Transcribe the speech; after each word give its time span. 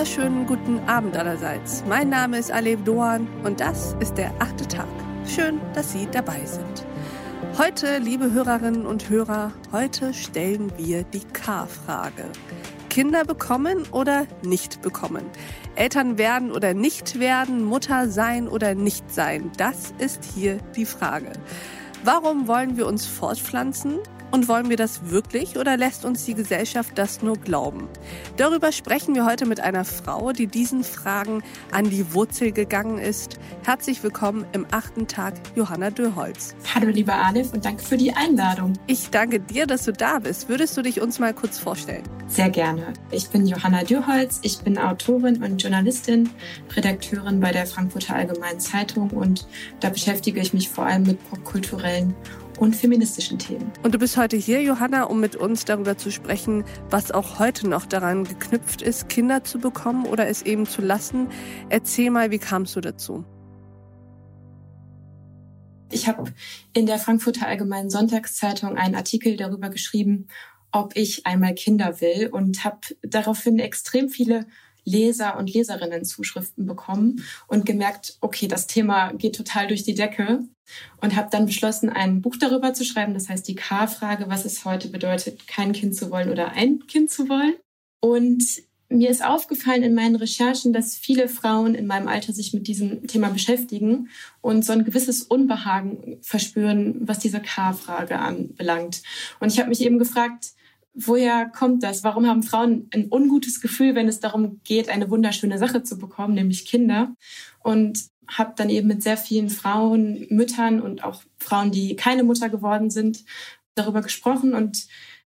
wunderschönen 0.00 0.46
guten 0.46 0.78
Abend 0.88 1.14
allerseits. 1.14 1.84
Mein 1.86 2.08
Name 2.08 2.38
ist 2.38 2.50
Alev 2.50 2.82
Doan 2.84 3.28
und 3.44 3.60
das 3.60 3.94
ist 4.00 4.14
der 4.14 4.32
achte 4.38 4.66
Tag. 4.66 4.88
Schön, 5.26 5.60
dass 5.74 5.92
Sie 5.92 6.08
dabei 6.10 6.42
sind. 6.46 6.86
Heute, 7.58 7.98
liebe 7.98 8.32
Hörerinnen 8.32 8.86
und 8.86 9.10
Hörer, 9.10 9.52
heute 9.72 10.14
stellen 10.14 10.72
wir 10.78 11.02
die 11.02 11.24
K-Frage. 11.34 12.30
Kinder 12.88 13.26
bekommen 13.26 13.82
oder 13.92 14.26
nicht 14.42 14.80
bekommen? 14.80 15.26
Eltern 15.74 16.16
werden 16.16 16.50
oder 16.50 16.72
nicht 16.72 17.20
werden, 17.20 17.62
Mutter 17.62 18.08
sein 18.08 18.48
oder 18.48 18.74
nicht 18.74 19.12
sein? 19.12 19.52
Das 19.58 19.92
ist 19.98 20.24
hier 20.24 20.60
die 20.76 20.86
Frage. 20.86 21.30
Warum 22.04 22.48
wollen 22.48 22.78
wir 22.78 22.86
uns 22.86 23.04
fortpflanzen? 23.04 23.98
Und 24.32 24.46
wollen 24.46 24.70
wir 24.70 24.76
das 24.76 25.10
wirklich 25.10 25.58
oder 25.58 25.76
lässt 25.76 26.04
uns 26.04 26.24
die 26.24 26.34
Gesellschaft 26.34 26.96
das 26.96 27.20
nur 27.20 27.36
glauben? 27.36 27.88
Darüber 28.36 28.70
sprechen 28.70 29.14
wir 29.16 29.26
heute 29.26 29.44
mit 29.44 29.58
einer 29.58 29.84
Frau, 29.84 30.30
die 30.32 30.46
diesen 30.46 30.84
Fragen 30.84 31.42
an 31.72 31.90
die 31.90 32.14
Wurzel 32.14 32.52
gegangen 32.52 32.98
ist. 32.98 33.40
Herzlich 33.64 34.00
willkommen 34.04 34.46
im 34.52 34.66
achten 34.70 35.08
Tag, 35.08 35.34
Johanna 35.56 35.90
Döholz. 35.90 36.54
Hallo, 36.72 36.90
lieber 36.90 37.14
Alef, 37.14 37.52
und 37.52 37.64
danke 37.64 37.82
für 37.82 37.96
die 37.96 38.12
Einladung. 38.12 38.74
Ich 38.86 39.10
danke 39.10 39.40
dir, 39.40 39.66
dass 39.66 39.84
du 39.84 39.92
da 39.92 40.20
bist. 40.20 40.48
Würdest 40.48 40.76
du 40.76 40.82
dich 40.82 41.00
uns 41.00 41.18
mal 41.18 41.34
kurz 41.34 41.58
vorstellen? 41.58 42.04
Sehr 42.28 42.50
gerne. 42.50 42.92
Ich 43.10 43.28
bin 43.30 43.48
Johanna 43.48 43.82
Dürholz. 43.82 44.38
Ich 44.42 44.60
bin 44.60 44.78
Autorin 44.78 45.42
und 45.42 45.60
Journalistin, 45.60 46.30
Redakteurin 46.76 47.40
bei 47.40 47.50
der 47.50 47.66
Frankfurter 47.66 48.14
Allgemeinen 48.14 48.60
Zeitung 48.60 49.10
und 49.10 49.48
da 49.80 49.90
beschäftige 49.90 50.40
ich 50.40 50.54
mich 50.54 50.68
vor 50.68 50.86
allem 50.86 51.02
mit 51.02 51.28
popkulturellen 51.28 52.14
und 52.60 52.76
feministischen 52.76 53.38
Themen. 53.38 53.72
Und 53.82 53.94
du 53.94 53.98
bist 53.98 54.16
heute 54.18 54.36
hier, 54.36 54.62
Johanna, 54.62 55.04
um 55.04 55.18
mit 55.18 55.34
uns 55.34 55.64
darüber 55.64 55.96
zu 55.96 56.10
sprechen, 56.12 56.64
was 56.90 57.10
auch 57.10 57.38
heute 57.38 57.66
noch 57.66 57.86
daran 57.86 58.24
geknüpft 58.24 58.82
ist, 58.82 59.08
Kinder 59.08 59.42
zu 59.42 59.58
bekommen 59.58 60.06
oder 60.06 60.28
es 60.28 60.42
eben 60.42 60.66
zu 60.66 60.82
lassen. 60.82 61.28
Erzähl 61.70 62.10
mal, 62.10 62.30
wie 62.30 62.38
kamst 62.38 62.76
du 62.76 62.82
dazu? 62.82 63.24
Ich 65.90 66.06
habe 66.06 66.32
in 66.74 66.86
der 66.86 66.98
Frankfurter 66.98 67.46
Allgemeinen 67.46 67.90
Sonntagszeitung 67.90 68.76
einen 68.76 68.94
Artikel 68.94 69.36
darüber 69.36 69.70
geschrieben, 69.70 70.28
ob 70.70 70.94
ich 70.96 71.26
einmal 71.26 71.54
Kinder 71.54 72.00
will 72.00 72.28
und 72.30 72.62
habe 72.62 72.80
daraufhin 73.02 73.58
extrem 73.58 74.08
viele 74.10 74.46
Leser 74.84 75.36
und 75.36 75.52
Leserinnen 75.52 76.04
Zuschriften 76.04 76.66
bekommen 76.66 77.24
und 77.48 77.66
gemerkt, 77.66 78.18
okay, 78.20 78.48
das 78.48 78.66
Thema 78.66 79.12
geht 79.12 79.34
total 79.34 79.66
durch 79.66 79.82
die 79.82 79.94
Decke 79.94 80.44
und 81.00 81.16
habe 81.16 81.28
dann 81.30 81.46
beschlossen, 81.46 81.88
ein 81.88 82.22
Buch 82.22 82.36
darüber 82.36 82.74
zu 82.74 82.84
schreiben. 82.84 83.14
Das 83.14 83.28
heißt 83.28 83.46
die 83.48 83.54
K-Frage, 83.54 84.26
was 84.28 84.44
es 84.44 84.64
heute 84.64 84.88
bedeutet, 84.88 85.46
kein 85.46 85.72
Kind 85.72 85.94
zu 85.94 86.10
wollen 86.10 86.30
oder 86.30 86.52
ein 86.52 86.86
Kind 86.86 87.10
zu 87.10 87.28
wollen. 87.28 87.54
Und 88.00 88.44
mir 88.90 89.08
ist 89.08 89.24
aufgefallen 89.24 89.84
in 89.84 89.94
meinen 89.94 90.16
Recherchen, 90.16 90.72
dass 90.72 90.96
viele 90.96 91.28
Frauen 91.28 91.76
in 91.76 91.86
meinem 91.86 92.08
Alter 92.08 92.32
sich 92.32 92.52
mit 92.52 92.66
diesem 92.66 93.06
Thema 93.06 93.30
beschäftigen 93.30 94.08
und 94.40 94.64
so 94.64 94.72
ein 94.72 94.84
gewisses 94.84 95.22
Unbehagen 95.22 96.18
verspüren, 96.22 96.96
was 97.00 97.20
diese 97.20 97.40
K-Frage 97.40 98.18
anbelangt. 98.18 99.02
Und 99.38 99.52
ich 99.52 99.60
habe 99.60 99.68
mich 99.68 99.80
eben 99.82 100.00
gefragt, 100.00 100.48
woher 100.92 101.46
kommt 101.46 101.84
das? 101.84 102.02
Warum 102.02 102.26
haben 102.26 102.42
Frauen 102.42 102.88
ein 102.92 103.06
ungutes 103.10 103.60
Gefühl, 103.60 103.94
wenn 103.94 104.08
es 104.08 104.18
darum 104.18 104.60
geht, 104.64 104.88
eine 104.88 105.08
wunderschöne 105.08 105.58
Sache 105.58 105.84
zu 105.84 105.96
bekommen, 105.96 106.34
nämlich 106.34 106.66
Kinder? 106.66 107.14
Und 107.62 108.00
habe 108.30 108.54
dann 108.56 108.70
eben 108.70 108.88
mit 108.88 109.02
sehr 109.02 109.16
vielen 109.16 109.50
Frauen, 109.50 110.26
Müttern 110.30 110.80
und 110.80 111.04
auch 111.04 111.22
Frauen, 111.38 111.70
die 111.70 111.96
keine 111.96 112.22
Mutter 112.22 112.48
geworden 112.48 112.90
sind, 112.90 113.24
darüber 113.74 114.02
gesprochen. 114.02 114.54
Und 114.54 114.86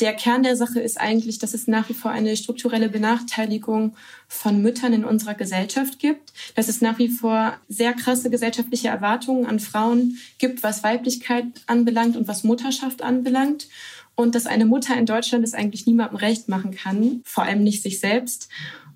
der 0.00 0.14
Kern 0.14 0.42
der 0.42 0.56
Sache 0.56 0.80
ist 0.80 1.00
eigentlich, 1.00 1.38
dass 1.38 1.54
es 1.54 1.68
nach 1.68 1.88
wie 1.88 1.94
vor 1.94 2.10
eine 2.10 2.36
strukturelle 2.36 2.88
Benachteiligung 2.88 3.94
von 4.26 4.60
Müttern 4.60 4.92
in 4.92 5.04
unserer 5.04 5.34
Gesellschaft 5.34 5.98
gibt, 6.00 6.32
dass 6.56 6.68
es 6.68 6.80
nach 6.80 6.98
wie 6.98 7.08
vor 7.08 7.56
sehr 7.68 7.92
krasse 7.92 8.28
gesellschaftliche 8.28 8.88
Erwartungen 8.88 9.46
an 9.46 9.60
Frauen 9.60 10.18
gibt, 10.38 10.62
was 10.62 10.82
Weiblichkeit 10.82 11.46
anbelangt 11.66 12.16
und 12.16 12.26
was 12.26 12.42
Mutterschaft 12.42 13.02
anbelangt 13.02 13.68
und 14.16 14.34
dass 14.34 14.46
eine 14.46 14.66
Mutter 14.66 14.96
in 14.96 15.06
Deutschland 15.06 15.44
es 15.44 15.54
eigentlich 15.54 15.86
niemandem 15.86 16.16
recht 16.16 16.48
machen 16.48 16.72
kann, 16.72 17.20
vor 17.24 17.44
allem 17.44 17.62
nicht 17.62 17.82
sich 17.82 18.00
selbst 18.00 18.48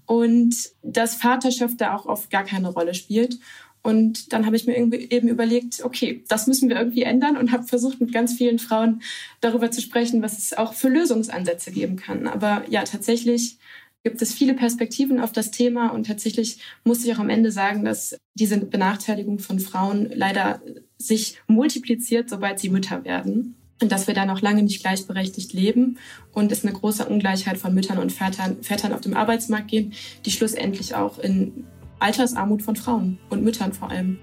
und 0.08 0.54
dass 0.82 1.16
Vaterschaft 1.16 1.80
da 1.80 1.94
auch 1.94 2.06
oft 2.06 2.30
gar 2.30 2.42
keine 2.42 2.70
Rolle 2.70 2.94
spielt. 2.94 3.38
Und 3.82 4.32
dann 4.32 4.44
habe 4.44 4.56
ich 4.56 4.66
mir 4.66 4.76
eben 4.76 5.28
überlegt, 5.28 5.82
okay, 5.84 6.24
das 6.28 6.46
müssen 6.46 6.68
wir 6.68 6.76
irgendwie 6.76 7.02
ändern 7.02 7.36
und 7.36 7.52
habe 7.52 7.64
versucht, 7.64 8.00
mit 8.00 8.12
ganz 8.12 8.34
vielen 8.34 8.58
Frauen 8.58 9.02
darüber 9.40 9.70
zu 9.70 9.80
sprechen, 9.80 10.20
was 10.20 10.38
es 10.38 10.52
auch 10.52 10.74
für 10.74 10.88
Lösungsansätze 10.88 11.70
geben 11.70 11.96
kann. 11.96 12.26
Aber 12.26 12.64
ja, 12.68 12.82
tatsächlich 12.82 13.58
gibt 14.04 14.22
es 14.22 14.34
viele 14.34 14.54
Perspektiven 14.54 15.20
auf 15.20 15.32
das 15.32 15.50
Thema 15.50 15.88
und 15.88 16.06
tatsächlich 16.06 16.58
muss 16.84 17.04
ich 17.04 17.14
auch 17.14 17.18
am 17.18 17.30
Ende 17.30 17.50
sagen, 17.50 17.84
dass 17.84 18.16
diese 18.34 18.58
Benachteiligung 18.58 19.38
von 19.38 19.58
Frauen 19.58 20.10
leider 20.12 20.60
sich 20.98 21.40
multipliziert, 21.46 22.30
sobald 22.30 22.58
sie 22.58 22.70
Mütter 22.70 23.04
werden 23.04 23.56
und 23.80 23.92
dass 23.92 24.06
wir 24.06 24.14
da 24.14 24.24
noch 24.24 24.40
lange 24.40 24.62
nicht 24.62 24.80
gleichberechtigt 24.80 25.52
leben 25.52 25.98
und 26.32 26.50
es 26.52 26.64
eine 26.64 26.72
große 26.72 27.06
Ungleichheit 27.06 27.58
von 27.58 27.74
Müttern 27.74 27.98
und 27.98 28.12
Vätern, 28.12 28.62
Vätern 28.62 28.92
auf 28.92 29.00
dem 29.00 29.14
Arbeitsmarkt 29.14 29.68
gehen, 29.68 29.92
die 30.24 30.30
schlussendlich 30.30 30.94
auch 30.94 31.18
in 31.18 31.64
Altersarmut 31.98 32.62
von 32.62 32.76
Frauen 32.76 33.18
und 33.28 33.42
Müttern 33.42 33.72
vor 33.72 33.90
allem 33.90 34.18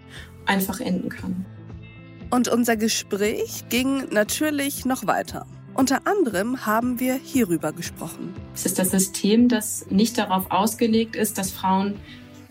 einfach 0.45 0.79
enden 0.79 1.09
kann. 1.09 1.45
Und 2.29 2.47
unser 2.47 2.75
Gespräch 2.75 3.65
ging 3.69 4.09
natürlich 4.11 4.85
noch 4.85 5.07
weiter. 5.07 5.45
Unter 5.73 6.07
anderem 6.07 6.65
haben 6.65 6.99
wir 6.99 7.15
hierüber 7.15 7.73
gesprochen. 7.73 8.33
Es 8.53 8.65
ist 8.65 8.79
das 8.79 8.91
System, 8.91 9.49
das 9.49 9.85
nicht 9.89 10.17
darauf 10.17 10.49
ausgelegt 10.49 11.15
ist, 11.15 11.37
dass 11.37 11.51
Frauen 11.51 11.99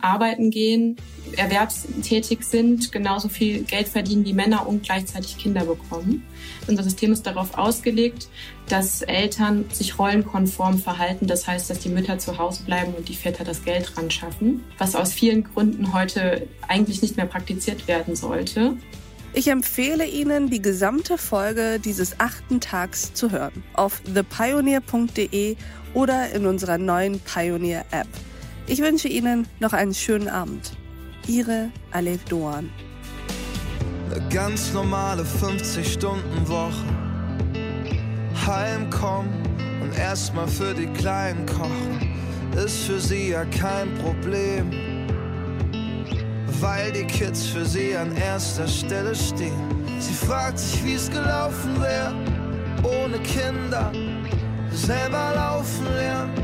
arbeiten 0.05 0.51
gehen, 0.51 0.97
erwerbstätig 1.37 2.45
sind, 2.45 2.93
genauso 2.93 3.29
viel 3.29 3.65
Geld 3.65 3.89
verdienen 3.89 4.25
wie 4.25 4.33
Männer 4.33 4.67
und 4.67 4.83
gleichzeitig 4.83 5.37
Kinder 5.39 5.65
bekommen. 5.65 6.23
Unser 6.67 6.83
System 6.83 7.13
ist 7.13 7.27
darauf 7.27 7.57
ausgelegt, 7.57 8.29
dass 8.69 9.03
Eltern 9.03 9.65
sich 9.73 9.99
rollenkonform 9.99 10.79
verhalten. 10.79 11.27
Das 11.27 11.47
heißt, 11.47 11.69
dass 11.71 11.81
die 11.81 11.89
Mütter 11.89 12.19
zu 12.19 12.39
Hause 12.39 12.63
bleiben 12.65 12.95
und 12.95 13.09
die 13.09 13.17
Väter 13.17 13.45
das 13.45 13.65
Geld 13.65 13.97
ran 13.97 14.11
schaffen, 14.11 14.63
was 14.79 14.95
aus 14.95 15.13
vielen 15.13 15.45
Gründen 15.45 15.93
heute 15.93 16.47
eigentlich 16.69 17.03
nicht 17.03 17.17
mehr 17.17 17.27
praktiziert 17.27 17.89
werden 17.89 18.17
sollte. 18.17 18.77
Ich 19.37 19.49
empfehle 19.49 20.07
Ihnen, 20.07 20.49
die 20.49 20.63
gesamte 20.63 21.19
Folge 21.19 21.81
dieses 21.85 22.21
achten 22.21 22.61
Tags 22.61 23.15
zu 23.15 23.33
hören 23.33 23.65
auf 23.73 24.01
thepioneer.de 24.03 25.57
oder 25.93 26.31
in 26.31 26.47
unserer 26.47 26.79
neuen 26.79 27.19
Pioneer 27.19 27.85
App. 27.91 28.07
Ich 28.67 28.81
wünsche 28.81 29.09
Ihnen 29.09 29.47
noch 29.61 29.75
einen 29.75 29.93
schönen 29.93 30.29
Abend. 30.29 30.73
Ihre 31.27 31.69
Alef 31.91 32.25
Doan. 32.25 32.71
Eine 34.11 34.27
ganz 34.31 34.73
normale 34.73 35.23
50-Stunden-Woche. 35.23 36.73
Heimkommen 38.47 39.29
und 39.83 39.95
erstmal 39.99 40.49
für 40.49 40.73
die 40.73 40.87
Kleinen 40.87 41.45
kochen, 41.45 42.17
ist 42.57 42.85
für 42.85 42.99
sie 42.99 43.31
ja 43.31 43.45
kein 43.45 43.93
Problem. 43.97 44.71
Weil 46.61 46.91
die 46.93 47.05
Kids 47.05 47.47
für 47.47 47.67
sie 47.67 47.95
an 47.95 48.17
erster 48.17 48.67
Stelle 48.67 49.15
stehen. 49.15 49.53
Sie 49.99 50.15
fragt 50.15 50.59
sich, 50.59 50.83
wie 50.85 50.95
es 50.95 51.11
gelaufen 51.11 51.81
wäre, 51.83 52.15
ohne 52.83 53.19
Kinder, 53.19 53.93
selber 54.71 55.33
laufen 55.35 55.85
lernen 55.97 56.44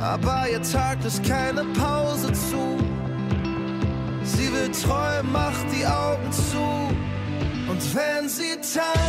aber 0.00 0.48
ihr 0.50 0.62
Tag 0.62 1.04
ist 1.04 1.24
keine 1.24 1.64
Pause 1.78 2.32
zu. 2.32 2.78
Sie 4.22 4.52
will 4.52 4.70
träumen, 4.70 5.32
macht 5.32 5.66
die 5.72 5.86
Augen 5.86 6.30
zu. 6.32 6.58
Und 7.68 7.94
wenn 7.94 8.28
sie 8.28 8.56
tanzt, 8.56 9.05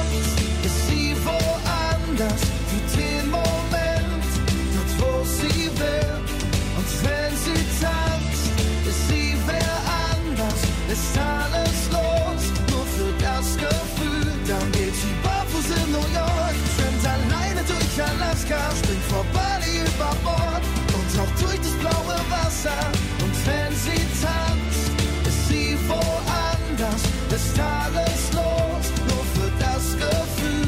ist 27.38 27.60
alles 27.60 28.34
los, 28.34 28.86
nur 29.08 29.24
für 29.36 29.52
das 29.60 29.96
Gefühl. 29.96 30.68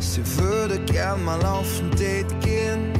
Sie 0.00 0.24
würde 0.38 0.78
gern 0.80 1.24
mal 1.24 1.44
auf 1.44 1.68
Date 1.98 2.34
gehen, 2.40 2.92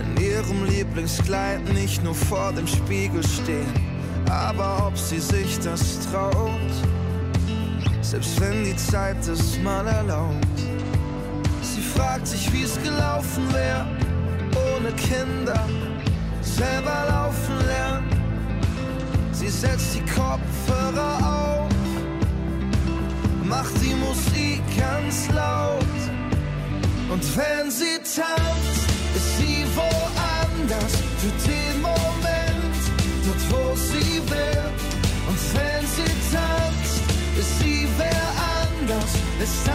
in 0.00 0.22
ihrem 0.22 0.64
Lieblingskleid 0.64 1.62
nicht 1.72 2.02
nur 2.02 2.14
vor 2.14 2.52
dem 2.52 2.66
Spiegel 2.66 3.22
stehen, 3.22 3.72
aber 4.28 4.88
ob 4.88 4.98
sie 4.98 5.20
sich 5.20 5.58
das 5.60 6.00
traut, 6.10 6.74
selbst 8.02 8.40
wenn 8.40 8.64
die 8.64 8.76
Zeit 8.76 9.26
es 9.28 9.58
mal 9.62 9.86
erlaubt 9.86 10.54
fragt 11.94 12.26
sich, 12.26 12.52
wie 12.52 12.62
es 12.62 12.80
gelaufen 12.82 13.52
wäre, 13.52 13.86
ohne 14.76 14.90
Kinder 14.92 15.66
selber 16.40 17.06
laufen 17.08 17.66
lernen. 17.66 17.83
Sie 19.64 19.70
setzt 19.70 19.94
die 19.94 20.00
Kopfhörer 20.00 21.16
auf, 21.22 21.70
macht 23.44 23.72
die 23.82 23.94
Musik 23.94 24.62
ganz 24.76 25.28
laut. 25.30 25.80
Und 27.08 27.36
wenn 27.36 27.70
sie 27.70 27.96
tanzt, 27.98 28.84
ist 29.14 29.38
sie 29.38 29.64
woanders 29.74 30.92
für 31.18 31.48
den 31.48 31.80
Moment, 31.80 32.76
dort 33.24 33.52
wo 33.52 33.74
sie 33.76 34.20
will. 34.28 34.70
Und 35.28 35.38
wenn 35.54 35.86
sie 35.86 36.12
tanzt, 36.34 37.00
ist 37.38 37.58
sie 37.60 37.88
wer 37.96 38.24
anders, 38.60 39.12
ist 39.42 39.66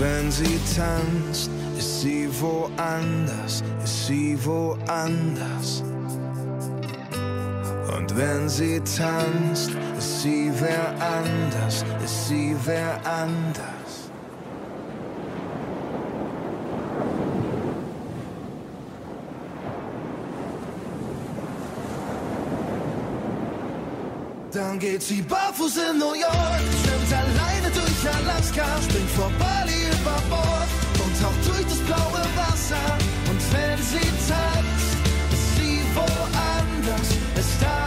wenn 0.00 0.30
sie 0.30 0.58
tanzt, 0.74 1.50
ist 1.76 2.00
sie 2.00 2.28
woanders, 2.40 3.62
ist 3.84 4.06
sie 4.06 4.38
woanders. 4.44 5.82
Und 7.96 8.16
wenn 8.16 8.48
sie 8.48 8.80
tanzt, 8.80 9.70
ist 9.98 10.22
sie 10.22 10.50
wer 10.58 10.94
anders, 10.98 11.84
ist 12.02 12.28
sie 12.28 12.56
wer 12.64 12.98
anders. 13.04 13.60
Dann 24.52 24.78
geht 24.78 25.02
sie 25.02 25.22
barfuß 25.22 25.76
in 25.76 25.98
New 25.98 26.14
York, 26.14 26.62
schwimmt 26.82 27.12
alleine 27.12 27.70
durch 27.70 28.14
Alaska, 28.14 28.66
springt 28.82 29.10
vorbei 29.10 29.79
über 30.00 30.20
Bord 30.28 30.70
und 31.04 31.20
taucht 31.20 31.46
durch 31.46 31.64
das 31.64 31.78
blaue 31.80 32.22
Wasser. 32.36 32.98
Und 33.28 33.40
wenn 33.52 33.78
sie 33.78 34.08
tanzt, 34.28 34.96
ist 35.32 35.56
sie 35.56 35.80
woanders. 35.94 37.08
Ist 37.36 37.62
da 37.62 37.79